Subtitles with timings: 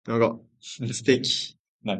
[0.03, 1.55] 素敵